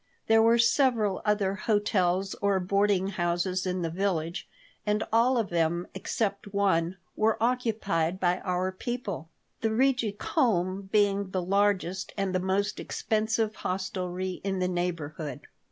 [0.25, 4.49] There were several other hotels or boarding houses in the village,
[4.83, 9.29] and all of them except one were occupied by our people,
[9.61, 15.41] the Rigi Kulm being the largest and most expensive hostelry in the neighborhood.